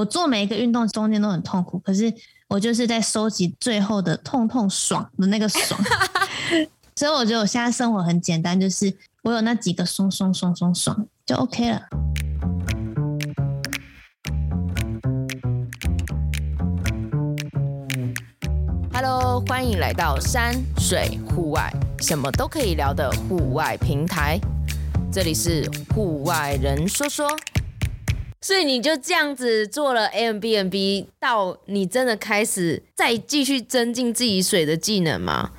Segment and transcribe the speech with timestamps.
[0.00, 2.10] 我做每一个运动中间都很痛苦，可是
[2.48, 5.78] 我就是在收集最后的痛痛爽的那个爽。
[6.96, 8.90] 所以我觉得我现在生活很简单，就是
[9.22, 11.82] 我有那几个松松松松爽就 OK 了。
[18.94, 24.40] Hello，欢迎来到山水户外，什么都可以聊的户外平台。
[25.12, 27.28] 这里是户外人说说。
[28.40, 35.50] 所以你就这样子做了 Airbnb，到你真的开始再继续增进自己水的技能吗？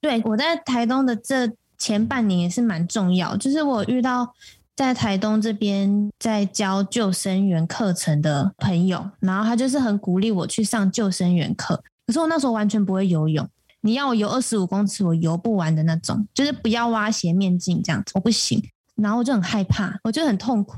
[0.00, 4.34] 对，我在台东的这前半年也是蛮重要，就是我遇到
[4.74, 11.82] 在台东这边在教救生员课程的朋友，然后他就是很鼓励我去上救生员课。
[12.06, 13.46] 可是我那时候完全不会游泳，
[13.82, 18.66] 你要我游二十五公尺，我游不完的那种，就是不要挖斜面镜这样子，我不行。
[19.02, 20.76] 然后我就很害怕，我就很痛苦。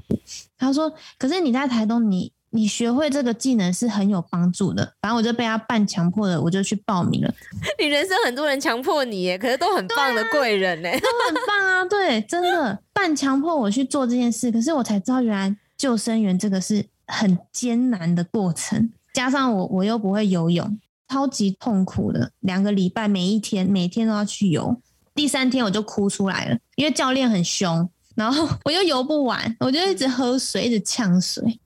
[0.59, 7.35] 他说：“可是你在台东你，你你学会这个技能是很有帮助的。”反正我就被他半强迫的，我就去报名了。
[7.79, 11.85] 你人生很多人强迫你耶，可是都很棒的贵人呢，都很棒啊！
[11.91, 20.79] 对，真的半强迫我去做这件事，可是我才知道原来救生员这个是很艰难的过程，加上我我又不会游泳。
[21.09, 24.74] 超级痛苦的两个礼拜，每一天每天都要去游。
[25.15, 31.60] 第三天我就哭出来了，因为教练很凶，然后 我又游不完，我就一直喝水，一直呛水。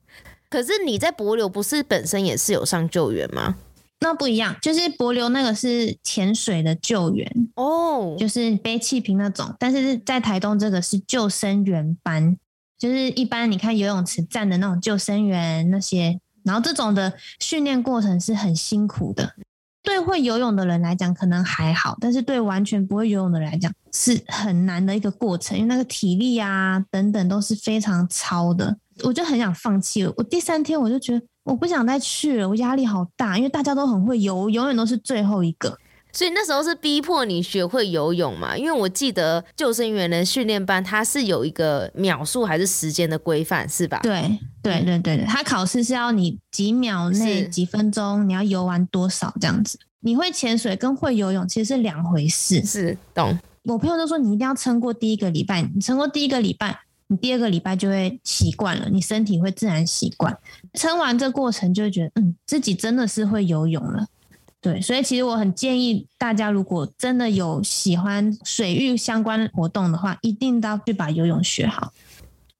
[0.48, 3.56] 可是你在帛琉不是本身也是有上救援吗？
[4.00, 9.54] 那不一样，就是柏流那个是潜水的救援哦，就是背气瓶那种。
[9.58, 12.36] 但是在台东这个是救生员班，
[12.78, 16.20] 就是一般你看游泳池站的那种救生员那些。
[16.44, 19.34] 然后这种的训练过程是很辛苦的，
[19.86, 30.04] 对会游泳的人来讲可能还好，但是对完全不会游泳的人来讲是很难的一个过程，因为那个体力啊等等都是非常超的，我就很想放弃。
[30.16, 35.78] 我第三天我就觉得我不想再去了，我压力好大，因为大家都很会游，永远都是最后一个。
[36.16, 38.56] 所以那时候是逼迫你学会游泳嘛？
[38.56, 44.00] 因为我记得救生员的训练班，它是有一个秒数还是时间的规范，是吧？
[44.02, 49.78] 对对对对对，他考试是要你几秒内几分钟，你要游完多少这样子。
[50.00, 52.64] 你会潜水跟会游泳其实是两回事。
[52.64, 53.38] 是，懂。
[53.64, 60.34] 我朋友都说你一定要撑过第一个礼拜，你撑过第一个礼拜，你第二个礼拜就会习惯了，你身体会自然习惯。
[60.72, 64.06] 撑完这过程就会觉得，嗯，自己真的是会游泳了。
[64.66, 71.92] 对，所以其实我很建议大家，如果真的有喜欢水域相关活动的话，一定都要去把游泳学好。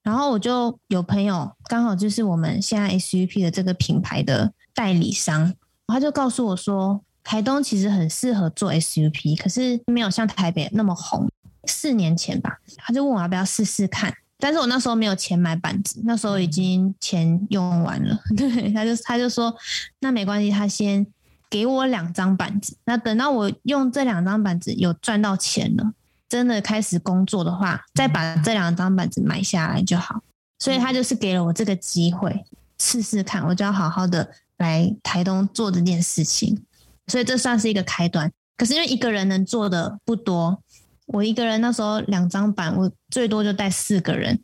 [0.04, 5.52] 然后我就有朋友刚好就是我们现在 SUP 的这个品牌的代理商，
[5.88, 11.28] 他就告诉我说，台东其实很适合做 SUP，可是没有像台北那么红。
[11.64, 18.16] 四年前吧，他就问我要不要试试看，但是我那时候没有钱买板子，那时候已经钱用完了。
[18.38, 19.52] 对，他就他就说，
[19.98, 21.04] 那没关系，他先。
[21.48, 25.92] 给我两张板子，那等到我用这两张板子有赚到钱了，
[26.28, 30.22] 真的开始工作的话，再把这两张板子买下来就好。
[30.58, 32.44] 所以他就是给了我这个机会
[32.78, 36.64] 试试看，我就要好好的来台东做这件事情。
[37.06, 38.32] 所以这算是一个开端。
[38.56, 40.62] 可是因为一个人能做的不多，
[41.06, 44.40] 我一个人那时候两张板，我最多就带四个人。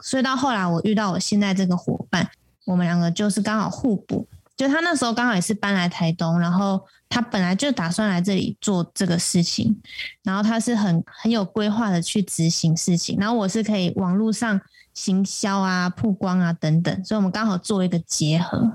[0.00, 2.28] 所以到后来我遇到我现在这个伙伴，
[2.64, 4.26] 我们两个就是刚好互补。
[4.60, 6.78] 就他那时候刚好也是搬来台东，然后
[7.08, 9.74] 他本来就打算来这里做这个事情，
[10.22, 14.60] 然后他是很很有规划的去执行事情，然后我是可以网络上
[14.92, 18.70] 行销啊、曝光啊等等，所以我们刚好做一个结合。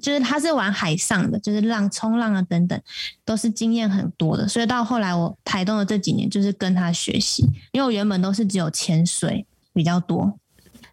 [0.00, 2.80] 就是他是玩海上的，就是浪、冲浪啊等等，
[3.22, 10.38] 都是经验很多的，所以到后来我台东的这几年就是跟他学习，因为我原本都是只有潜水比较多。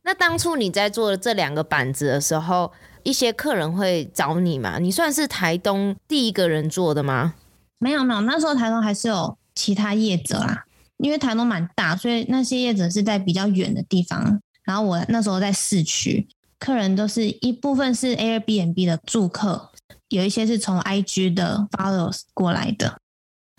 [0.04, 2.70] 那当初你在做这两个板子的时候，
[3.04, 4.80] 一些客人会找你嘛？
[4.80, 7.36] 你算是台东第一个人做的吗？
[7.80, 10.64] 没有没有，那时候台东还是有其他业者啦，
[10.98, 14.40] 因为台东蛮大，所以那些业者是在比较远的地方。
[14.64, 16.26] 然后我那时候在市区，
[16.58, 19.72] 客人都是一部分是 Airbnb 的住客，
[20.08, 22.98] 有一些是从 IG 的 followers 过来的。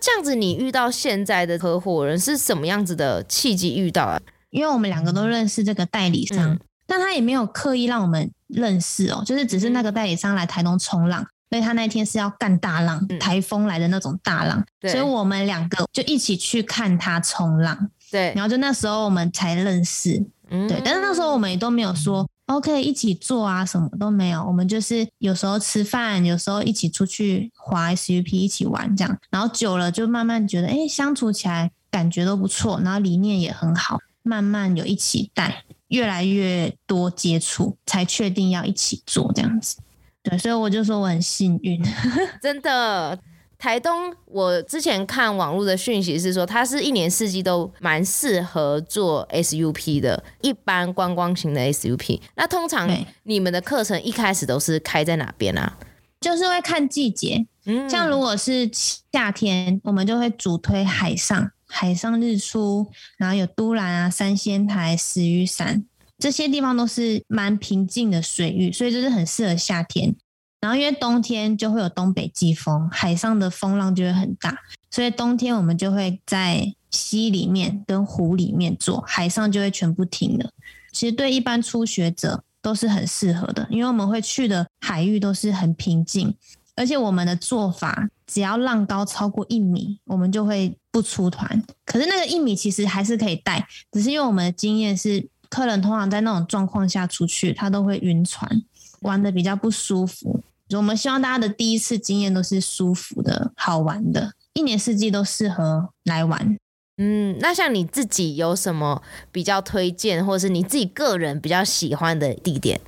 [0.03, 4.19] 这样子，你遇到现在的合伙人是什么样子的契机遇到啊？
[4.51, 8.31] 因为我们两个都认识这个代理商，嗯、但他也没有刻意让我们。
[8.55, 20.19] 认识哦，就是只是那个代理商来台东冲浪，所以他那天是要干大浪，台风来的那种大浪，所以我们两个就一起去看他冲浪，对，然后就那时候我们才认识，
[20.49, 35.65] 对，但是那时候我们也都没有说 OK 一起做啊，什么都没有，我们就是有时候吃饭，有时候一起出去滑 SUP 一起玩这样，然后久了就慢慢觉得，哎，相处起来感觉都不错，然后理念也很好，慢慢有一起带。
[35.89, 39.77] 越来越多接触，才确定要一起做这样子。
[40.23, 41.83] 对，所以我就说我很幸运，
[42.43, 43.19] 真的。
[43.57, 52.21] 台东，我之前看网络的讯息是说，它是一年四季都蛮适合做 SUP 的，一般观光型的 SUP。
[52.35, 52.91] 那通常
[53.23, 55.79] 你们的课程一开始都是开在哪边啊？
[56.21, 62.89] 就是会看季节，嗯，像如果是夏天，我们就会主推海上，海上日出，
[63.19, 65.85] 然后有都兰啊、三仙台、石雨伞
[66.17, 70.15] 这些地方都是蛮平静的水域，所以就是很适合夏天。
[70.61, 74.57] 然后因为冬天就会有东北季风，海上的风浪就会很大，
[74.91, 80.51] 所以冬天我们就会在溪里面跟湖里面做，海上就会全部停了。
[80.93, 86.35] 其实对一般初学者都是很适合的，因为我们会去的海域都是很平静，
[86.77, 91.61] 而且我们的做法只要浪高超过一米，我们就会不出团。
[91.85, 98.63] 可是那个一米其实还是可以带，只是因为我们的经验是，客人通常在那种状况下出去，他都会晕船，
[99.01, 100.45] 玩的比较不舒服。
[100.71, 106.57] 我们希望大家的第一次经验都是舒服的、好玩的，一年四季都适合来玩。
[106.99, 109.03] 嗯，那像你自己有什么
[109.33, 112.81] 比较推荐，或者是你自己个人比较喜欢的地点？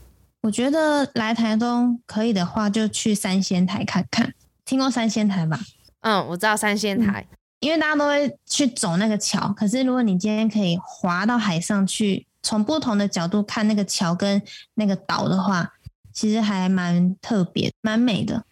[0.42, 4.32] 我觉得来台东可以的话，就去三仙台看看。
[4.64, 5.58] 听过三仙台吧？
[6.02, 9.52] 嗯，我知道三仙台，嗯，因为大家都会去走那个桥。
[9.56, 14.40] 可是如果你今天可以滑到海上去，从不同的角度看那个桥跟
[14.74, 15.72] 那个岛的话。
[16.12, 18.42] 其实还蛮特别、蛮美的，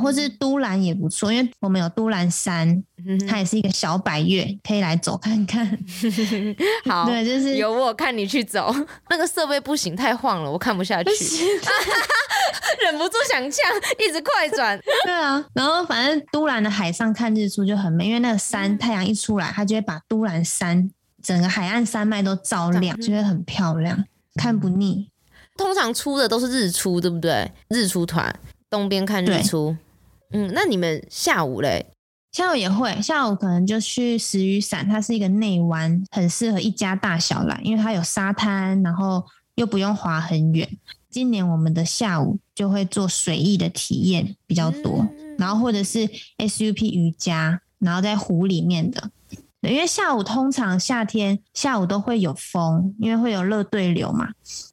[0.00, 2.82] 或是都兰也不错，因为我们有都兰山，
[3.28, 5.66] 它也是一个小百岳，可以来走看看。
[6.86, 8.74] 好，对，就是有我看你去走，
[9.08, 11.10] 那个设备不行，太晃了，我看不下去，
[12.82, 13.60] 忍不住想呛，
[13.98, 14.78] 一直快转。
[15.04, 20.90] 对啊，然后反正都兰的海上看日出就很美，因为那个山太阳一出来，它就会把都兰山
[21.22, 24.04] 整个海岸山脉都照亮，就会很漂亮，
[24.34, 25.08] 看不腻。
[25.56, 27.48] 通常出的都是日出，对不对？
[27.68, 28.34] 日出团
[28.68, 29.76] 东边看日出。
[30.34, 31.86] 嗯，那你们下午嘞？
[32.32, 40.68] 下午也会，下午可能就去石雨伞，它是一个内湾，很适合一家大小来，因为它有沙滩，然后又不用滑很远。
[41.08, 46.08] 今年我们的下午就会做水艺的体验比较多，嗯、然后或者是
[46.38, 49.10] SUP 瑜伽，然后在湖里面的。
[49.60, 54.30] 因为下午通常夏天下午都会有风，因为会有热对流嘛，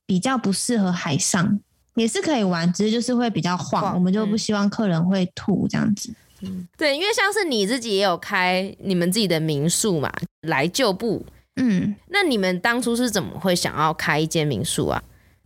[0.07, 1.59] 比较不适合海上，
[1.95, 6.13] 也是可以玩，只是就是会比较晃，晃我们就不希望客人会吐这样子。
[6.41, 10.11] 嗯，对，因为像是你自己也有开你们自己的民宿嘛，
[10.41, 11.25] 来旧部，
[11.57, 15.03] 嗯，那你们当初是怎么会想要开一间民宿啊？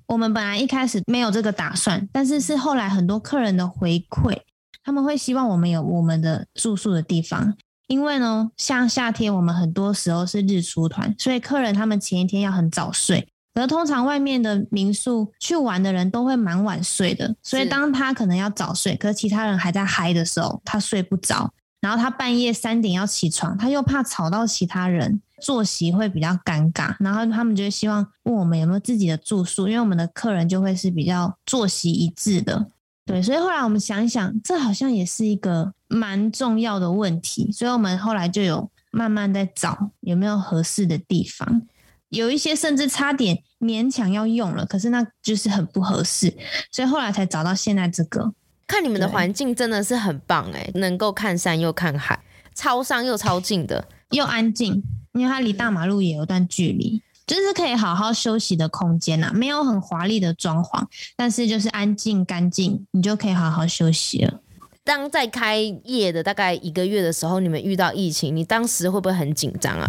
[0.08, 4.40] 我们本来一开始没有这个打算，但是是后来很多客人的回馈，
[4.84, 7.58] 他们会希望我们有我们的住宿的地方。
[7.88, 13.28] 因为呢，像夏天我们很多时候是日出团，所以客人他们前一天要很早睡。
[13.56, 21.52] 而通常外面的民宿去玩的人都会蛮晚睡的，所以当他可能要早睡，可是其他人还在嗨的时候，他睡不着。
[21.82, 26.96] 然后他半夜三点要起床，他又怕吵到其他人，作息会比较尴尬。
[27.00, 32.66] 然后他们就会希望问我们有没有自己的住宿，因为我们的客人就会是比较作息一致的。
[33.06, 41.62] 对，所以后来我们想一想，这好像也是一个蛮重要的问题，所以我们后来就有慢慢在找有没有合适的地方，
[42.10, 46.34] 有一些甚至差点勉强要用了，可是那就是很不合适，
[46.72, 48.34] 所以后来才找到现在这个。
[48.68, 52.20] 看你们的环境真的是很棒哎，能够看山又看海，
[52.54, 54.84] 超上又超近的，又安静，
[55.14, 57.02] 因为它离大马路也有段距离。
[57.28, 60.86] 就是可以好好休息的空间呐、啊，没有很华丽的装潢，
[61.16, 64.42] 但是就是安静干净，你就可以好好休息了。
[64.84, 69.88] 当在开业的大概一个月的时候，你们遇到疫情，你当时会不会很紧张啊？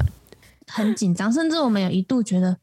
[0.66, 2.56] 很紧张，甚至我们有一度觉得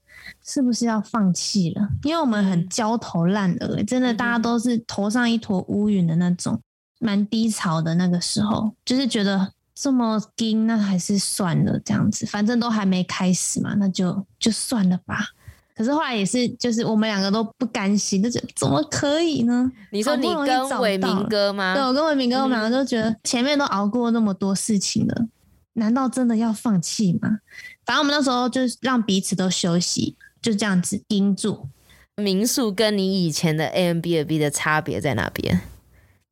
[0.43, 6.59] 是不是要放弃了，因为我们很焦头烂额，真的大家都是头上一坨乌云的那种，
[6.99, 9.51] 蛮低潮的那个时候，就是觉得。
[9.75, 15.25] 这么惊，那还是算了，这样子，反正都还没开始嘛，那就就算了吧。
[15.75, 19.71] 可是后来也是，就是我们两个都不甘心，就觉得怎么可以呢？
[19.89, 21.73] 你说你跟伟明哥吗？
[21.73, 25.29] 对，我跟伟明哥，我们两个都觉得前面都熬过那么多事情了，嗯、
[25.73, 27.39] 难道真的要放弃吗？
[27.85, 31.67] 反正我们那时候就是让彼此都休息，就这样子盯住。
[32.15, 35.61] 民宿跟你以前的 Airbnb 的差别在哪边？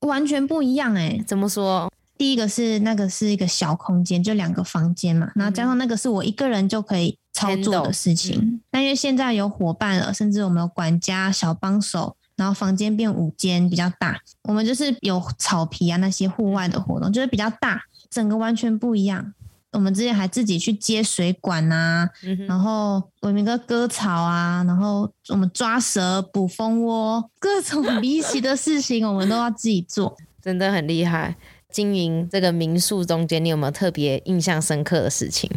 [0.01, 1.91] 完全不一样哎、欸，怎么说？
[2.17, 8.61] 第一个是那个是一个小空间，就两个房间嘛，然后加上那个是我一个人就可以操作的事情。
[8.71, 14.21] 那、嗯、因为现在有伙伴了，甚至我们有管家、小帮手，然后房间变五间比较大。
[14.43, 19.33] 我们就是有草皮啊那些户外的活动，就是比较大，整个完全不一样。
[19.71, 31.37] 我们之前还自己去接水管啊，嗯、然后伟明哥割草啊，然后我们抓蛇、捕蜂窝，各种离奇的事情，我们都要自己做， 真的很厉害。
[31.71, 35.49] 经营这个民宿中间，你有没有特别印象深刻的事情？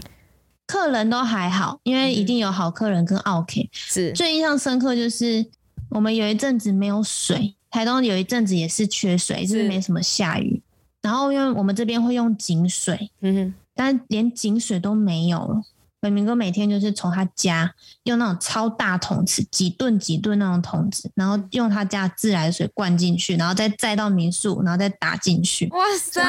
[0.69, 3.61] 客人都还好，因为一定有好客人跟奥客。
[3.73, 5.45] 是最印象深刻就是
[5.91, 10.63] 我们有一阵子没有水，台东有一阵子也是缺水，就是没什么下雨。
[11.05, 15.63] 是然后因为我们这边会用井水，嗯哼，但连井水都没有了。
[16.01, 25.67] 伟明哥每天就是从他家用那种超大桶子，几吨几吨那种桶子，然后用他家自来水灌进去，然后再载到民宿，然后再打进去。
[25.71, 26.23] 哇塞！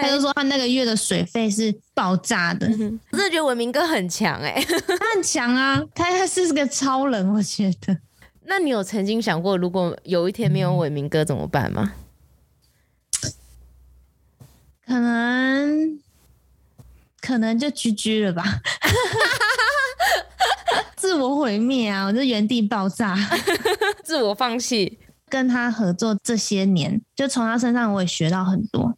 [0.00, 2.66] 他就说他那个月的水费是爆炸的。
[2.68, 4.64] 嗯、我真的觉得伟明哥很强哎、欸，
[4.98, 7.94] 他很强啊，他他是个超人，我觉得。
[8.46, 11.92] 那你有曾经想过，如果有一天没有伟明哥怎么办吗？
[14.88, 15.98] 可能。
[17.20, 18.44] 可能就居居了吧，
[20.96, 22.04] 自我毁灭啊！
[22.04, 23.14] 我就原地爆炸，
[24.04, 24.98] 自我放弃。
[25.28, 28.96] 跟他合作这些年，就从他身上我也学到很多。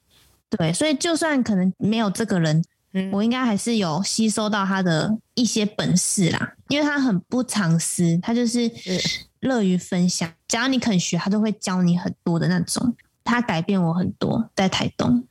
[0.50, 6.52] 对，所以就算可能没有这个人，嗯，我应该还是有吸收到他的一些本事啦。
[6.68, 8.70] 因为他很不藏私，他就是
[9.40, 10.30] 乐于分享。
[10.46, 12.94] 只要你肯学，他都会教你很多的那种。
[13.24, 15.26] 他改变我很多，在台东。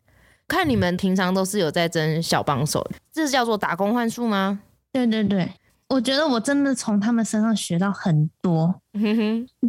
[0.49, 4.59] 看你们平常都是有在争小帮手，这是叫做打工换术吗？
[4.91, 5.49] 对对对，
[5.87, 8.73] 我觉得我真的从他们身上学到很多。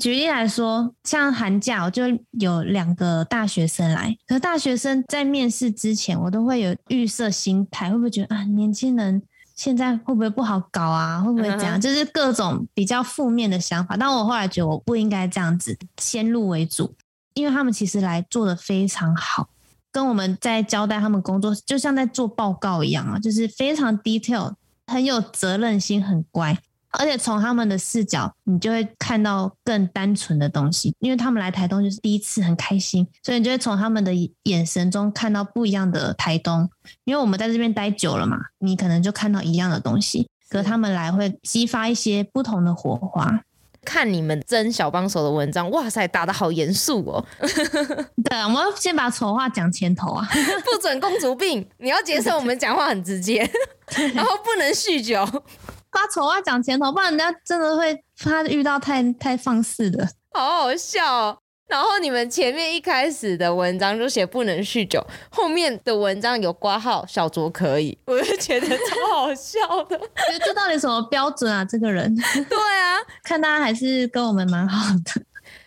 [0.00, 9.22] 举例来说，像寒假我就有两个大学生来，可是大学生在面试之前，我都会有预设心态，会不会觉得啊，年轻人
[9.54, 11.20] 现在会不会不好搞啊？
[11.20, 11.78] 会不会这样？
[11.78, 13.96] 就是各种比较负面的想法。
[13.96, 16.94] 但我后来觉得我不应该这样子，先入为主，
[17.34, 19.48] 因为他们其实来做的非常好。
[19.92, 24.54] 跟我们在交代他们工作，就像在做报告一样啊，就是非常 detail，
[24.86, 26.56] 很有责任心，很乖。
[26.92, 36.68] 而且从他们的视角，你就会看到更单纯的东西，因为他们来台东就是第一次，很开心，所以你就会从他们的眼神中看到不一样的台东。
[37.04, 43.40] 因为我们在这边待久了嘛，你可能就看到一样的东西，可他们来会激发一些不同的火花。
[43.84, 47.24] 看你们争小帮手的文章，哇塞，打的好严肃哦。
[48.24, 50.28] 对，我们先把丑话讲前头啊，
[50.64, 53.48] 不准公主病，你要接受我们讲话很直接，
[54.14, 55.24] 然后不能酗酒，
[55.90, 61.38] 把丑话讲前头，不然人家真的会怕遇到太太放肆的，好好笑哦。
[61.70, 65.00] 然后你们前面一开始的文章就写不能酗酒，
[65.30, 69.98] 后面的文章有挂号小酌可以， 我就觉得超好笑的。
[70.44, 71.64] 这到底什么标准啊？
[71.64, 72.12] 这个人？
[72.16, 75.22] 对啊， 看他还是跟我们蛮好的。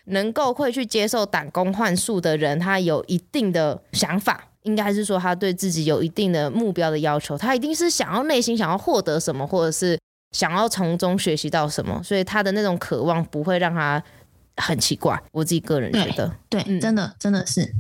[0.08, 9.98] 能够会去接受胆工换术的人，他有一定的想法，应该是说他对自己有一定的目标的要求，他一定是想要内心想要获得什么，或者是
[10.34, 14.04] 想要从中学习到什么，所以他的那种渴望不会让他。
[14.58, 17.74] 很奇怪，我自己个人觉得，对，真的真的是。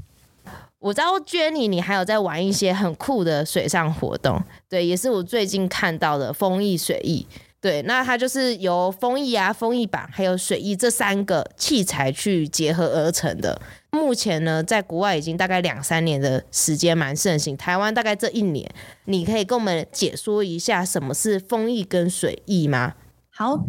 [0.79, 7.25] 我知道 Jenny，你还有在玩一些很酷的水上活动，对，也是我最近看到的风翼水翼，
[7.61, 13.61] 对，那它就是由风翼啊、风翼板还有水翼这三个器材去结合而成的。
[13.91, 17.55] 目前呢，在国外已经大概两三年的时间，蛮盛行。
[17.55, 18.69] 台湾大概这一年，
[19.05, 22.95] 你可以跟我们解说一下什么是风翼跟水翼吗？
[23.29, 23.63] 好。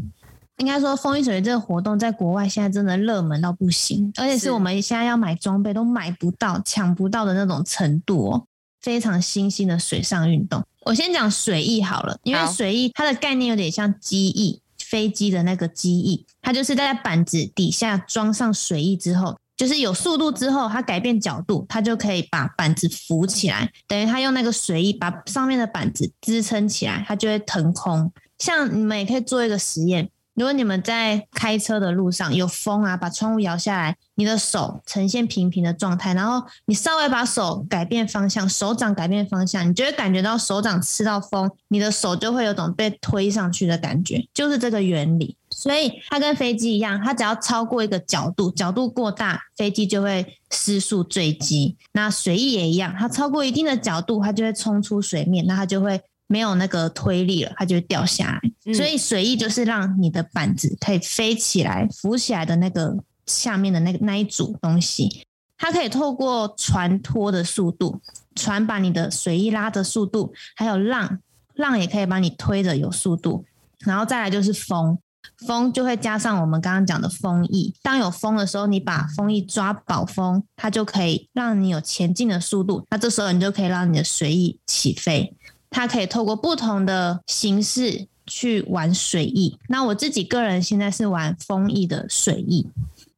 [0.58, 8.46] 应该说，风衣水翼这个活动在国外现在真的热门到不行，而且是我们现在要买装备都买不到、抢不到的那种程度哦，
[8.80, 10.62] 非常新兴的水上运动。
[10.82, 28.12] 我先讲水翼好了，因为水翼它的概念有点像机翼，飞机的那个机翼，它就是在板子底下装上水翼之后，就是有速度之后，它改变角度，它就可以把板子浮起来，等于它用那个水翼把上面的板子支撑起来，它就会腾空。
[28.38, 30.08] 像你们也可以做一个实验。
[30.34, 45.36] 如果你们在开车的路上有风啊，把窗户摇下来，你的手呈现平平的状态，然后你稍微把手改变方向，手掌改变方向，你就会感觉到手掌吃到风，你的手就会有种被推上去的感觉，就是这个原理。
[45.50, 51.76] 所以它跟飞机一样，它只要超过一个角度，角度过大，飞机就会失速坠机。
[51.92, 56.00] 那水翼也一样，它超过一定的角度，它就会冲出水面，那它就会。
[56.26, 58.40] 没有那个推力了，它就会掉下来。
[58.66, 65.26] 嗯、所以水翼就是让你的板子可以飞起来、浮起来的那个下面的那个那一组东西，
[65.58, 68.00] 它可以透过船拖的速度，
[68.34, 71.18] 船把你的水翼拉的速度，还有浪，
[71.54, 73.44] 浪也可以把你推的有速度。
[73.80, 74.98] 然后再来就是风，
[75.46, 77.74] 风就会加上我们刚刚讲的风翼。
[77.82, 82.86] 当有风的时候，你把风翼抓饱风，它就可以让你有前进的速度。
[82.90, 85.34] 那这时候你就可以让你的水翼起飞。
[85.68, 89.58] 它可以透过不同的形式去玩水翼。
[89.68, 92.66] 那我自己个人现在是玩风翼的水翼，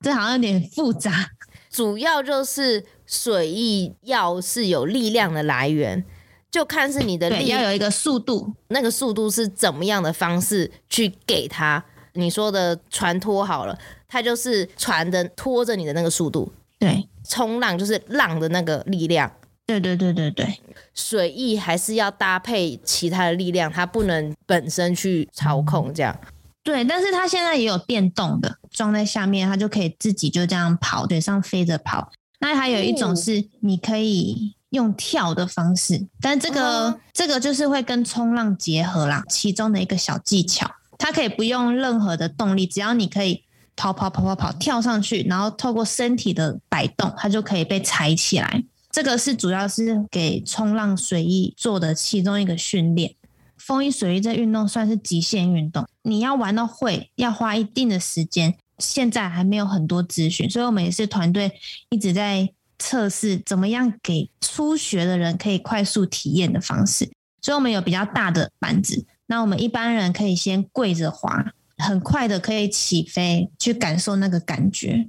[0.00, 1.30] 这好像有点复杂。
[1.70, 6.04] 主要就是水翼要是有力量的来源，
[6.50, 11.84] 就看是你的力要有一个速度，那个速度是怎么样的方式去给它。
[12.14, 16.50] 你说的船拖好了，它就是船的拖着你的那个速度。
[16.78, 19.30] 对，冲浪就是浪的那个力量。
[19.66, 20.61] 对对对对对，
[20.94, 26.16] 水翼还是要搭配其他的力量，它不能本身去操控这样。
[26.62, 32.11] 对，但是它现在也有电动的，装在下面，它就可以自己就这样跑，对，上飞着跑。
[32.38, 40.70] 那还有一种是你可以用跳的方式，但这个、哦、这个就是会跟冲浪结合啦，其中的一个小技巧。
[40.99, 43.42] 它可以不用任何的动力，只要你可以
[43.75, 48.64] 跑跑跑跑跑跳上去，然后透过身体的摆动，它就可以被踩起来。
[48.96, 53.14] 这个是主要是给冲浪水翼做的其中一个训练。
[53.58, 58.56] 风衣水翼这运动算是极限运动，你要玩到会要花一定的时间。
[58.78, 61.52] 现在还没有很多资讯，所以我们也是团队
[61.90, 62.48] 一直在
[62.78, 67.06] 测试怎么样给初学的人可以快速体验的方式。
[67.42, 69.04] 所以我们有比较大的板子。
[69.26, 75.06] 那我们一般人可以先跪着滑，很快的可以起飞，去感受那个感觉。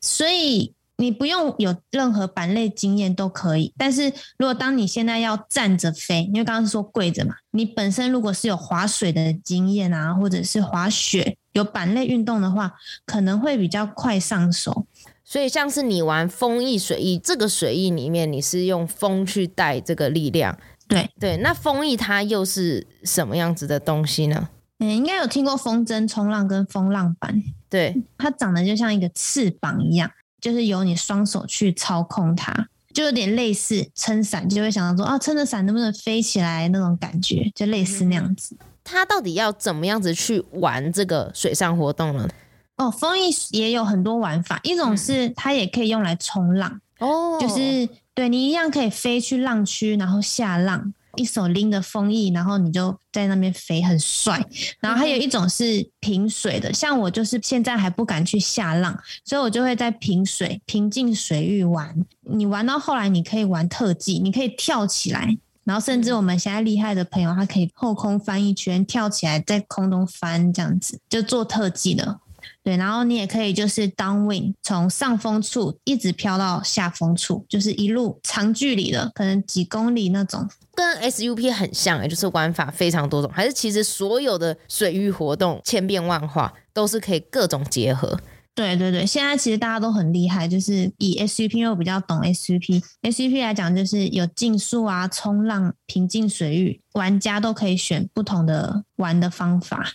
[0.00, 3.72] 所以你不用有任何板类经验都可以。
[3.78, 12.74] 但是如果当你现在要站着飞，因为刚刚是说跪着嘛，你本身如果是有划水的经验啊，或者是滑雪有板类运动的话，
[13.06, 14.86] 可能会比较快上手。
[15.24, 20.58] 所以像是你玩风翼水翼，这个水翼里面你是用风去带这个力量。
[20.86, 24.48] 对对，那风翼它又是什么样子的东西呢？
[24.80, 27.42] 嗯，应该有听过风筝冲浪跟风浪板。
[27.68, 38.56] 对，它长得就像一个翅膀一样，就是由你双手去操控它，就有点类似撑伞，就会想到说啊，撑着伞能不能飞起来那种感觉，就类似那样子。
[38.82, 42.28] 它到底要怎么样子去玩这个水上活动呢？
[42.76, 47.88] 哦，风翼也有很多玩法，一种是它也可以用来冲浪，哦，就是。
[48.12, 54.42] 对，你一样可以飞去浪区，然后下浪，一手拎着风翼，然后你就在那边飞，很帅。
[54.80, 61.94] 然后还有一种是平水的，像我就是现在还不敢去下浪，所以我就会在平水、平静水域玩。
[62.22, 72.18] 你玩到后来，你可以玩特技，你可以跳起来，然后甚至我们现在厉害的朋友，他可以后空翻一圈，跳起来在空中翻，这样子就做特技的。
[72.62, 88.20] 对，然后你也可以就是 downwind，从上风处一直飘到下风处，就是一路长距离的，可能几公里那种，跟 SUP 很像诶，就是玩法非常多种，还是其实所有的水域活动千变万化，都是可以各种结合。
[88.54, 99.92] 对对对，现在其实大家都很厉害，就是以 SUP，因为我比较懂 SUP，SUP 来讲就是有竞速啊、冲浪、平静水域，玩家都可以选不同的玩的方法，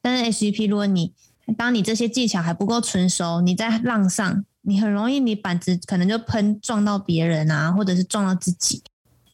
[0.00, 1.12] 但是 SUP 如果你
[1.54, 8.82] 当你这些技巧还不够纯熟，你在浪上，你很容易你板子可能就喷撞到别人啊，或者是撞到自己。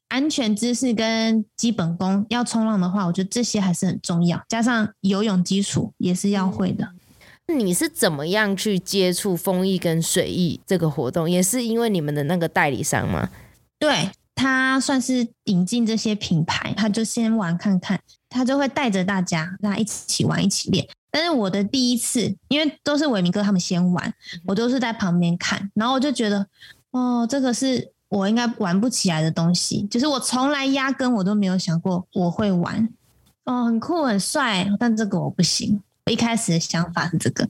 [0.09, 4.41] 安全知识跟基本功，要冲浪的话，我觉得这些还是很重要。
[4.49, 6.89] 加上游泳基础也是要会的。
[7.49, 11.29] 你是怎么样去接触风翼跟水翼这个活动？
[11.31, 13.31] 也是因为你们的那个代理商吗？
[13.79, 20.87] 对，他算是引进这些品牌，他就先玩看看，他就会带着大家，大家一起玩，一起练。
[21.17, 24.13] 但是我的第一次，因为都是伟明哥他们先玩，
[24.45, 26.47] 我都是在旁边看，然后我就觉得，
[26.91, 32.87] 哦，这个是我应该玩不起来的东西，就是我从来压根我都没有想过我会玩，
[33.47, 35.81] 哦，很酷很帅，但这个我不行。
[36.05, 37.49] 我一开始的想法是这个，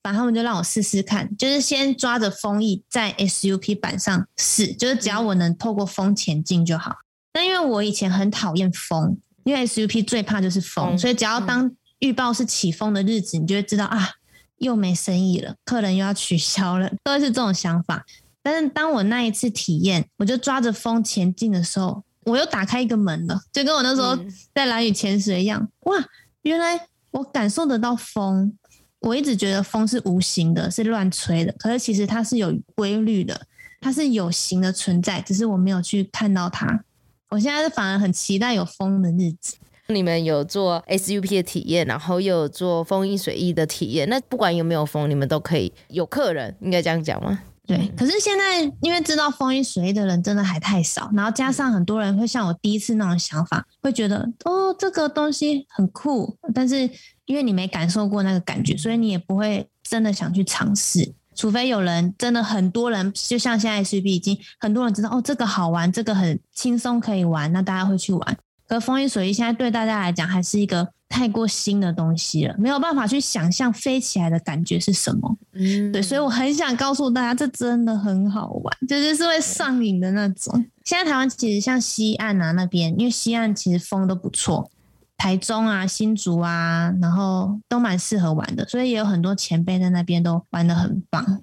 [0.00, 6.94] 反正他们就让我试试看，就是先抓着风翼在 SUP 板上试，就是只要我能透过风前进就好。
[7.32, 11.68] 但因为我以前很讨厌风，因为 SUP 最怕就是风，所以只要当
[12.00, 14.10] 预报是起风的日子，你就会知道啊，
[14.58, 18.04] 又没生意了，客人又要取消了，都是这种想法。
[18.42, 24.18] 但是当我那一次体验，我就抓着风前进的时候，我又打开一个门了，就跟我那时候
[24.54, 25.68] 在蓝雨潜水一样。
[25.80, 25.96] 哇，
[26.42, 28.56] 原来我感受得到风。
[29.00, 33.46] 我一直觉得风是无形的，是乱吹的，可是其实它是有规律的，
[33.80, 36.82] 它是有形的存在，只是我没有去看到它。
[37.28, 39.54] 我现在是反而很期待有风的日子。
[39.94, 44.06] 你们有做 SUP 的体验，然后又有做风衣水衣的体验。
[44.10, 47.40] 那不管有没有风，你们都可以有客人，应该这样讲吗？
[47.66, 47.90] 对。
[47.96, 56.90] 可是现在因为知道风衣水衣的人真的还太少，然后加上很多人会像我第一次那种想法，会觉得哦这个东西很酷，但是
[57.24, 61.14] 因为你没感受过那个感觉，所以你也不会真的想去尝试。
[61.34, 68.38] 除非有人真的很多人，就像现在 SUP 已经很多人知道哦这个好玩，这个很轻松可以玩，那大家会去玩。
[68.68, 75.36] 可风衣水翼现在对大家来讲还是一个太过新的东西了，没有办法去想象飞起来的感觉是什么。
[75.54, 80.66] 嗯，对，所以我很想告诉大家，这真的很好玩，就是是会上瘾的那种。
[80.84, 84.70] 现在台湾其实像西岸啊那边，因为西岸其实风都不错，
[85.16, 91.40] 台中啊、新竹啊，然后都蛮适合玩的，所以也有很多前辈在那边都玩的很棒。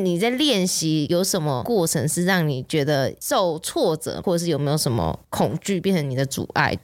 [0.00, 6.78] 你在练习有什么过程是让你觉得受挫折，或者是有没有什么恐惧变成你的阻碍？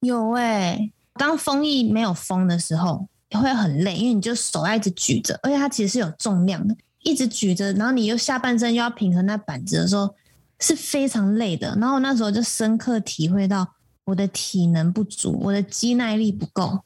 [0.00, 10.14] 有哎、欸，当风翼没有风的时候会很累，因为你就手要一直举着，而且它其实是有重量的，一直举着，然后你又下半身又要平衡那板子的时候
[10.58, 11.74] 是非常累的。
[11.80, 13.66] 然后那时候就深刻体会到
[14.04, 16.80] 我的体能不足，我的肌耐力不够。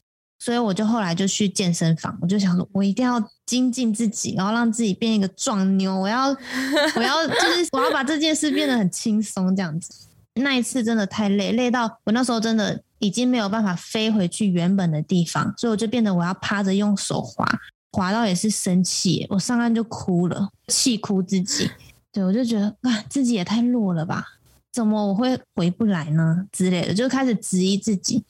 [0.44, 5.98] 所以我就后来就去健身房，我就想说，我一定要精进自己，然后让自己变一个壮妞。
[5.98, 6.26] 我要，
[6.96, 9.90] 我要，就是我要把这件事变得很轻松，这样子。
[10.34, 17.48] 那一次真的太累，累到我那时候真的已经没有办法飞回去原本的地方，所以我就变得我要趴着用手滑，
[17.92, 21.70] 滑到也是生气，我上岸就哭了，气哭自己。
[22.12, 24.26] 对，我就觉得啊，自己也太弱了吧，
[24.70, 26.44] 怎么我会回不来呢？
[26.52, 28.22] 之类的，就开始质疑自己。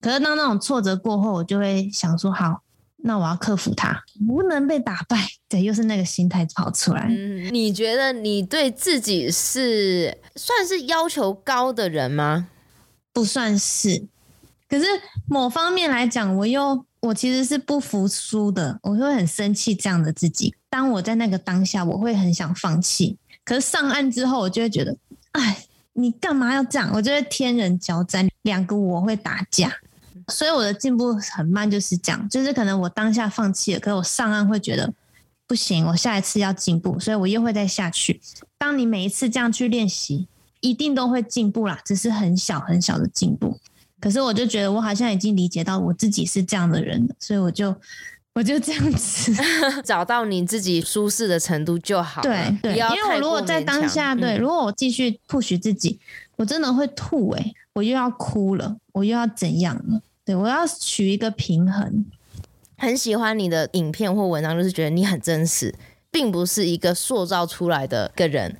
[0.00, 2.62] 可是当那种挫折过后，我就会想说：好，
[2.98, 5.26] 那我要克服它，不能被打败。
[5.48, 7.06] 对，又是那个心态跑出来。
[7.08, 12.48] 嗯，你觉得你对自己是算是要求高的人吗？
[13.12, 14.06] 不算是。
[14.68, 14.84] 可是
[15.26, 20.54] 某方面来讲，我又我其实是不服输的，我会很生气这样的自己。
[20.68, 23.16] 当我在那个当下，我会很想放弃。
[23.44, 24.96] 可是上岸之后，我就会觉得，
[25.32, 26.90] 哎，你干嘛要这样？
[26.92, 29.72] 我觉得天人交战，两个我会打架。
[30.28, 34.92] 所以我的进步很慢，就是这样，就是可能我当下放弃了，可是我上岸会觉得
[35.46, 38.20] 不行，我下一次要进步，所以我又会再下去。
[38.58, 40.26] 当你每一次这样去练习，
[40.60, 43.58] 一定都会进步啦，只是很小很小的进步。
[44.00, 47.74] 可是我就觉得我好像已经理解到我自己是这样的人了，所以我就
[48.34, 49.32] 我就这样子
[49.84, 52.28] 找到你自己舒适的程度就好了。
[52.60, 55.98] 对对，因为我如果在当下，对，如果我继续 push 自己，
[56.36, 60.00] 我真的会吐诶、欸，我又要哭了，我又要怎样了？
[60.26, 62.04] 对，我要取一个平衡。
[62.76, 65.72] 很喜欢你的影片或文章，就是觉得你很真实，
[66.10, 68.56] 并不是一个塑造出来的个人。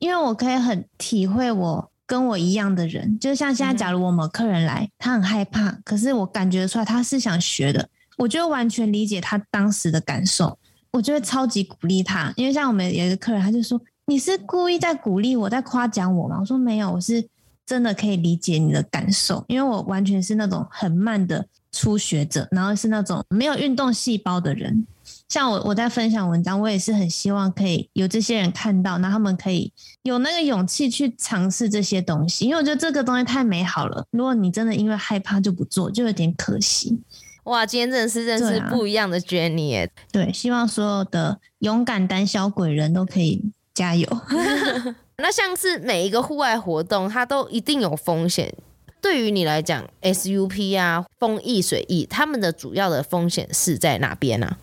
[0.00, 10.58] 因为我可以很体会我跟我一样的人，就像现在，假如我们客人来，他很害怕，可是我感觉出来他是想学的，我就完全理解他当时的感受，
[10.90, 12.34] 我就会超级鼓励他。
[12.36, 17.24] 因为像我们有一个客人，他就说：“你是故意在鼓励我，在夸奖我吗？”我说：“没有，我是。”
[17.66, 24.86] 真的可以理解你的感受，因为我完全是那种很慢的初学者，然后是那种没有运动细胞的人。
[25.28, 29.72] 像我，我在分享文章，我也是很希望可以有这些人看到，那他们可以
[30.02, 34.06] 有那个勇气去尝试这些东西，因为我觉得这个东西太美好了。
[34.10, 36.98] 如果你真的因为害怕就不做，就有点可惜。
[37.44, 39.90] 哇，今天真的是认识不一样的 Jenny 耶。
[40.12, 43.42] 对，希望所有的勇敢胆小鬼人都可以
[43.74, 44.08] 加油。
[45.18, 48.54] 那像是每一个户外活动，它都一定有风险。
[49.00, 54.56] 对于你来讲，SUP 啊、风翼水翼，他们的主要的风险是在哪边呢？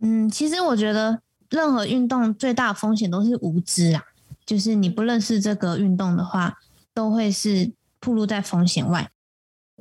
[0.00, 4.02] 嗯，其实我觉得任何运动最大风险都是无知啊，
[4.44, 6.58] 就是你不认识这个运动的话，
[6.92, 9.10] 都会是暴露在风险外。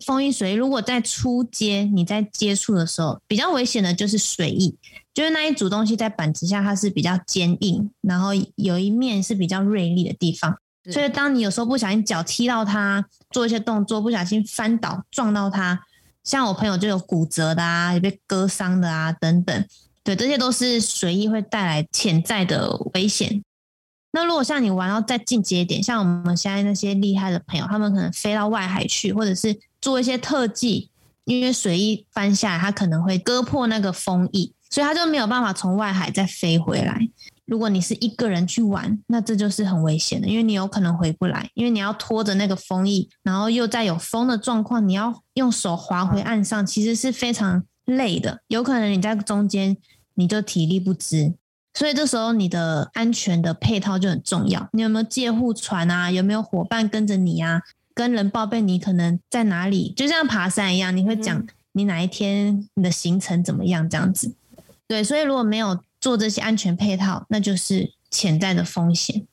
[0.05, 4.75] 风衣水翼，如果在出街你在接触的时候，比较危险的就是水翼。
[5.13, 10.57] 就是那一组东西在板子下，它是比较坚硬，然后有一面是比较锐利的地方，
[10.91, 15.79] 所以当你有时候不小心脚踢到它，做一些动作不小心翻倒撞到它，
[16.23, 19.65] 像我朋友就有骨折的啊，也被割伤的啊等等，
[20.03, 23.43] 对，这些都是水翼会带来潜在的危险。
[24.13, 30.89] 那如果像你玩到再进阶一点，像我们现在那些厉害的朋友，他们可能飞到外海去，或者是做一些特技，
[31.25, 34.53] 因为水翼翻下来，它可能会割破那个风翼。
[34.69, 36.99] 所以他就没有办法从外海再飞回来。
[37.45, 48.41] 如果你是一个人去玩，那这就是很危险的，因为你有可能回不来，因为你要拖着那个风翼，然后又在有风的状况，你要用手划回岸上，其实是非常累的。
[48.47, 49.77] 有可能你在中间
[50.15, 51.35] 你就体力不支，
[51.73, 54.69] 所以这时候你的安全的配套就很重要。
[54.73, 56.11] 你有没有借护船啊？
[56.11, 57.61] 有没有伙伴跟着你啊？
[57.95, 59.93] 跟人报备你可能在哪里？
[59.95, 64.33] 就像爬山一样，你会讲你哪一天你的行程怎么样这样子。
[64.87, 69.25] 对，所以如果没有做这些安全配套，那就是潜在的风险。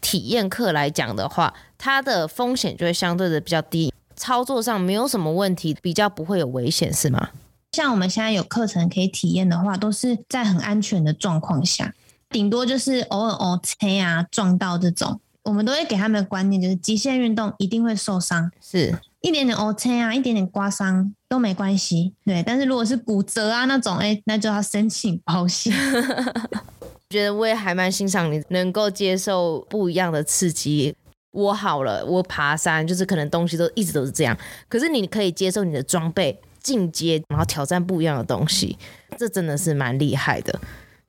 [0.00, 7.30] 体验课来讲的话，它的风险就会相对的比较低，操作上没有什么问题，比较不会有危险，是吗？
[7.72, 11.94] 像我们现在有课程可以体验的话，都是在很安全的状况下，
[12.30, 22.14] 顶多就是偶尔偶车啊撞到这种，我们都会给他们的观念就是极限运动一定会受伤，是一点点 OK 啊，一点点刮伤都没关系。
[22.24, 25.72] 对，但是如果是骨折啊那种，哎、欸，那就要申请保险。
[27.10, 30.94] 觉得我也还蛮欣赏你能够接受不一样的刺激。
[31.30, 34.36] 我好了，我爬山就是可能东西都一直都是这样，
[34.68, 38.76] 可是你可以接受你的装备进阶，然后挑战不一样的东西，
[39.16, 40.60] 这真的是蛮厉害的。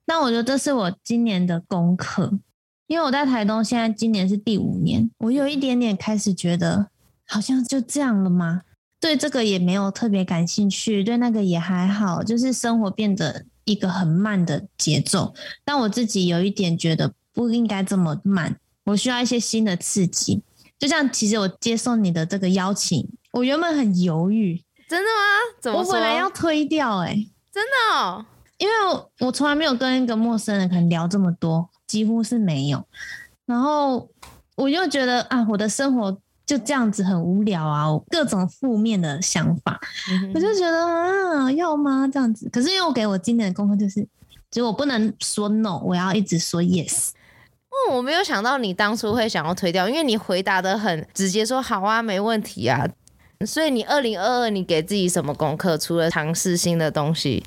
[0.05, 2.39] 那我觉得这是我今年的功课，
[2.87, 6.87] 因为我在台东现在今年是第五年，我有一点点开始觉得
[7.25, 8.61] 好像就这样了吗？
[8.99, 15.33] 对这个也没有特别感兴趣，对那个也还好，就是生活变得一个很慢的节奏，
[15.63, 18.57] 但我自己有一点觉得不应该这么慢。
[18.85, 20.41] 我需要一些新的刺激，
[20.79, 25.59] 就像其实我接受你的这个邀请，我原本很犹豫，真的吗？
[25.61, 25.87] 怎么说？
[25.87, 28.25] 我本来要推掉、欸，哎，真的哦，
[28.57, 32.83] 因为我我从来没有跟一个陌生人可能聊这么多，几乎是没有。
[33.45, 34.09] 然后
[34.55, 36.11] 我又觉得啊，我的生活
[36.43, 39.79] 就这样子很无聊啊，我各种负面的想法，
[40.11, 42.09] 嗯、哼我就觉得啊，要吗？
[42.11, 42.49] 这样子。
[42.49, 44.07] 可是因为我给我今年的功课就是，
[44.49, 47.09] 就我不能说 no，我要一直说 yes。
[47.69, 52.87] 哦，我没有想到你当初会想要推掉，因为你回答的很直接，说好啊，没问题啊。
[53.45, 55.77] 所以你二零二二你给自己什么功课？
[55.77, 57.41] 除了尝试新的东西，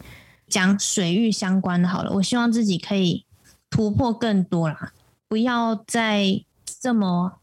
[0.48, 2.10] 讲水域相关的好了。
[2.14, 3.26] 我希望自己可以
[3.68, 4.94] 突破更多啦，
[5.28, 6.42] 不要再
[6.80, 7.34] 这么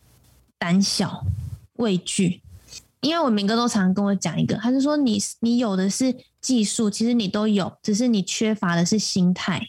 [0.58, 1.24] 胆小
[1.74, 2.42] 畏惧。
[3.02, 9.62] 因为我明哥都常跟我讲一个，他就说你你有的是技术，其实你都有，只是你缺乏的是心态。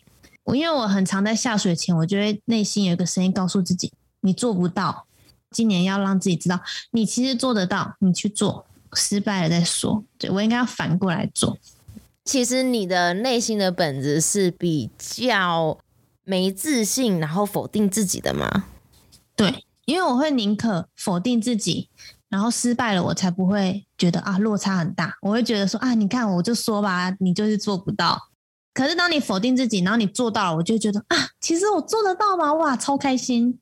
[0.44, 5.06] 我因为我很常在下水前，我就会内心有一个声音告诉自己：你做不到。
[5.50, 6.60] 今年要让自己知道，
[6.92, 10.04] 你其实做得到，你去做，失败了再说。
[10.18, 11.56] 对，我应该要反过来做。
[12.24, 15.78] 其实你的内心的本质是比较
[16.24, 18.66] 没自信，然后否定自己的吗？
[19.34, 21.88] 对，因为我会宁可否定自己，
[22.28, 25.16] 然后失败了，我才不会觉得啊落差很大。
[25.22, 28.28] 我会觉得说啊，你看我就说吧，你就是做不到。
[28.72, 32.52] 可是当你否定自己，然后你做到了，我就觉得啊，其实我做得到吗？
[32.54, 33.58] 哇，超开心！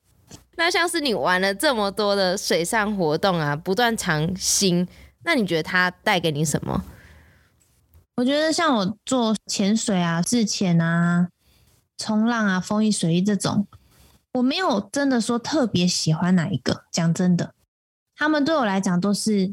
[0.57, 4.87] 那像是你玩了这么多的水上活动啊，不断尝新，
[5.29, 6.83] 那你觉得它带给你什么？
[8.17, 11.29] 我觉得像我做潜水啊、自潜啊、
[11.99, 13.67] 冲浪啊、风翼水翼这种，
[14.33, 16.85] 我没有真的说特别喜欢哪一个。
[16.91, 17.53] 讲真的，
[18.17, 19.53] 他们对我来讲都是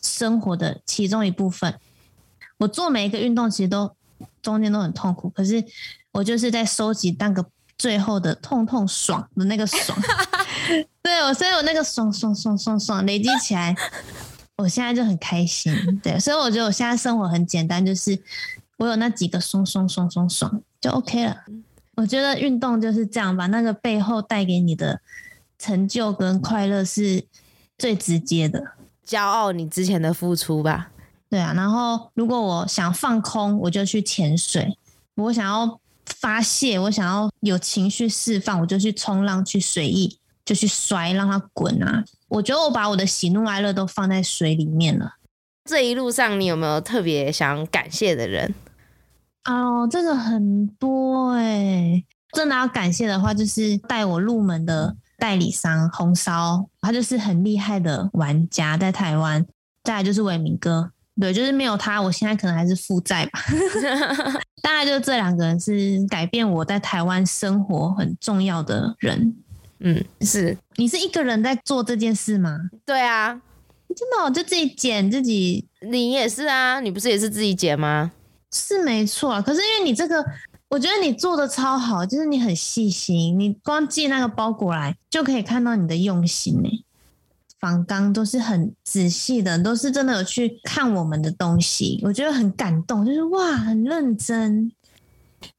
[0.00, 1.80] 生活的其中一部分。
[2.58, 3.96] 我做每一个运动，其实都。
[4.42, 5.64] 中间都很痛苦，可是
[6.12, 7.44] 我就是在收集那个
[7.76, 9.98] 最后的痛痛爽的那个爽，
[11.02, 13.74] 对我，所以我那个爽爽爽爽爽累积起来，
[14.60, 15.72] 我现在就很开心。
[16.02, 18.18] 对，所以我觉得我现在生活很简单，就是
[18.76, 21.36] 我有那几个松松松松爽就 OK 了。
[21.96, 25.00] 我觉得运动就是这样，吧那个背后带给你的
[25.58, 27.24] 成就跟快乐是
[27.76, 28.62] 最直接的，
[29.06, 30.90] 骄傲你之前的付出吧。
[31.28, 34.64] 对啊，然后如果我想放空，我就去潜水；
[35.14, 40.18] 我想要发泄，我想要有情绪释放，我就去冲浪、去水翼，
[40.50, 42.04] 就去摔，让它滚啊！
[42.26, 45.14] 我觉得我把我的喜怒哀乐都放在水里面了。
[45.64, 48.52] 这一路上，你有没有特别想感谢的人？
[49.44, 52.04] 哦，这个很多哎、欸！
[52.32, 59.46] 真的要感谢的话，就是带我入门的代理商红烧，他就是很厉害的玩家，在台湾。
[59.84, 60.90] 再来就是伟明哥。
[61.20, 63.38] 对，就是没有他，我现在可能还是负债吧。
[64.60, 69.36] 大概就是这两个人是改变我在台湾生活很重要的人。
[69.80, 72.58] 嗯，是你是一个人在做这件事吗？
[72.84, 73.40] 对啊，
[73.96, 75.66] 真的、哦，就自己剪自己。
[75.80, 78.12] 你也是啊，你不是也是自己剪吗？
[78.52, 80.24] 是没错啊，可是因为你这个，
[80.68, 86.68] 我觉得你做的超好，就是你很细心，你光寄那个包裹来就可以看到你的用心呢。
[87.58, 94.72] 访纲都是很仔细的，都是真的有去看我们的东西，我觉得很感动，就是哇，很认真。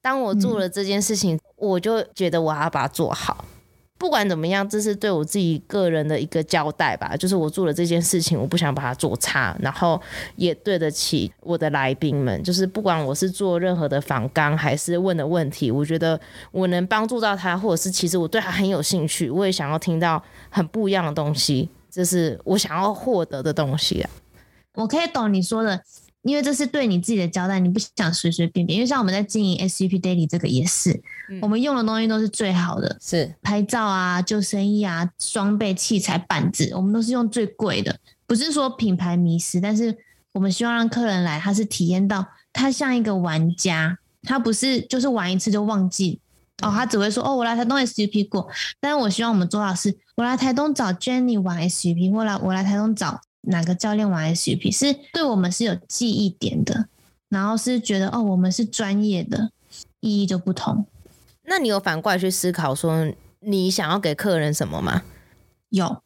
[0.02, 3.46] 当我做了这件事情，嗯、我就觉得我要把它做好。
[4.02, 7.16] 不管怎么样，这是对我自己个人的一个交代吧。
[7.16, 10.02] 就是我做了这件事情，我不想把它做差，然后
[10.38, 12.42] 也对得起我的来宾们。
[12.42, 16.20] 就是不管我是做任何的访纲，还是问的问题，我觉得
[16.52, 21.70] 我能帮助到他，或者是其实我对他很有兴趣，我也想要听到很不一样的东西。
[21.92, 24.10] 这是我想要获得的东西啊！
[24.74, 25.80] 我可以懂你说的，
[26.24, 28.78] 因为这是对你自己的交代，你不想随随便便。
[28.78, 30.92] 因为像我们在经营 SUP Daily 这个也是，
[31.30, 37.98] 嗯、我们用的东西都是最好的，是拍照啊、救生衣啊、装备、器材、板子，我们都是用最贵的。
[38.28, 39.98] 不是说品牌迷失，但是
[40.32, 46.20] 我们希望让客人来，他是体验到他像一个玩家，他不是就是玩一次就忘记。
[46.62, 48.48] 哦，他只会说哦，我来台东 SUP 过，
[48.80, 56.88] 但是我希望我们做到的是，我来台东找 Jenny 玩 SUP，或来我来台东找哪个教练玩 SUP，是对我们是有记忆点的，
[57.30, 59.52] 然后是觉得哦，我们是专业的，
[60.00, 60.86] 意义就不同。
[61.44, 65.02] 那你有反过来去思考说，你想要给客人什么吗？
[65.70, 66.02] 有，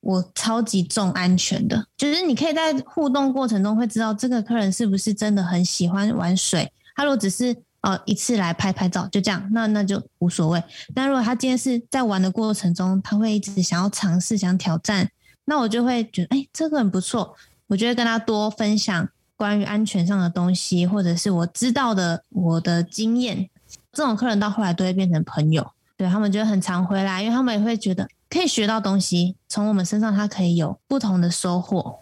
[0.00, 6.70] 我超级重安全的，就是你可以在互动过程中会知道这个客人是不是真的很喜欢玩水。
[6.96, 10.62] 他如果只是呃一次来拍拍照就这样，那那就无所谓。
[10.94, 15.08] 但如果他今天是在玩的过程中，他会一直想要尝试、想挑战，
[15.44, 17.34] 那我就会觉得，哎，这个很不错。
[17.66, 23.48] 我就会跟他多分享关于安全上的东西，或者是我知道的我的经验。
[23.92, 32.00] 这种客人到后来都会变成朋友，对，他们就很常回来，因为他们也会觉得可以学到东西，从我们身上他可以有不同的收获。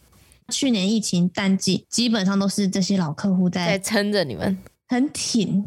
[0.49, 5.65] 去年疫情淡季，基本上都是这些老客户在在撑着你们，很挺，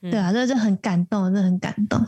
[0.00, 2.04] 对啊，这就很感动，这很感动。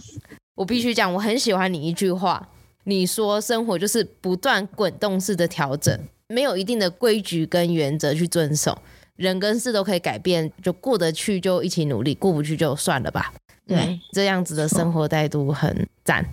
[0.54, 2.46] 我必须讲，我很喜欢你一句话，
[2.88, 5.94] 你说生活就是不断滚动式的调整，
[6.28, 8.80] 没有一定的规矩跟原则去遵守，
[9.16, 13.30] 人跟事都可以改变，就过得去就一起努力，过不去就算了吧。
[13.66, 16.24] 对、嗯，这样子的生活态度很赞。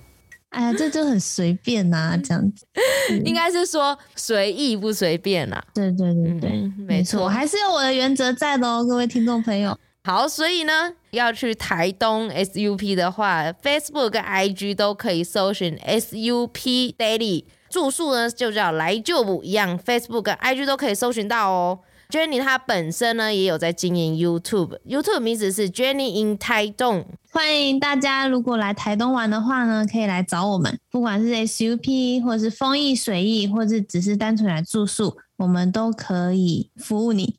[0.51, 2.65] 哎呀，这就很随便呐、啊，这样子。
[3.25, 5.67] 应该是说随意不随便啦、啊。
[5.73, 9.77] 对对对对，嗯、没错，我还是有我的原则在的哦，各位听众朋友。
[10.05, 21.79] 好，所以呢，要去台东 SUP 的话，Facebook 跟 IG 都可以搜寻 SUP Daily，住宿呢就叫来就补一样，Facebook 跟 IG 都可以搜寻到哦。
[22.11, 27.03] Jenny 她本身呢也有在经营 YouTube，YouTube 名字是 Jenny in 台东。
[27.31, 37.33] 欢迎大家，如果来台东玩的话呢，可以来找我们，不管是 SUP 或是风艺水艺，或者只是单纯来住宿，我们都可以服务你。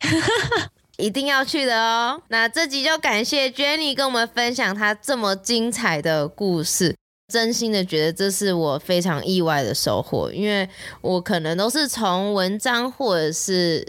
[0.99, 2.21] 一定要去的哦。
[2.29, 6.95] 那这集就感谢 Jenny 跟我们分享她这么精彩的故事，
[7.33, 10.69] 真心的觉得这是我非常意外的收获，因为
[11.01, 13.87] 我可能都是从文章或者是。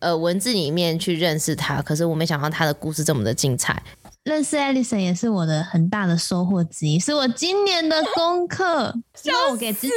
[0.00, 3.82] 呃，文字里面去认识他，可是我没想到他的故事这么的精彩。
[4.22, 8.94] 认识 Alison 也是我的很大的收获之一，是我今年的功课。
[9.20, 9.92] 希望我给自己，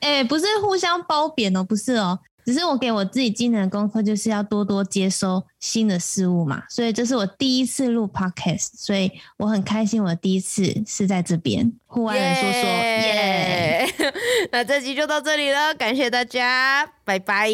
[0.00, 2.18] 哎、欸，不是互相褒贬哦，不是哦。
[2.44, 6.62] 只是我给我自己今年的功课，就是要多多接收新的事物嘛。
[6.68, 13.02] 所以这是我第一次录 podcast，所以我很开心，我的第一次是在这边户外人说说耶。
[13.02, 13.58] Yeah!
[13.58, 13.61] Yeah!
[14.50, 17.50] 那这集就到这里了，感谢大家，拜拜，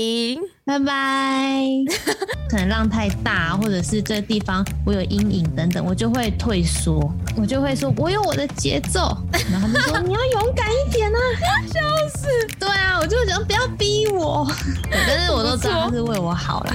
[0.65, 1.63] 拜拜。
[2.49, 9.17] 可能浪太大，或者是这个地方我有阴影等等，我就会退缩，我就会说我有我的节奏，
[9.51, 11.19] 然后他们说你要勇敢一点啊，
[11.73, 11.81] 笑
[12.19, 12.27] 死。
[12.59, 14.47] 对啊，我就会想不要逼我。
[14.91, 16.75] 但是我都知道他是为我好啦。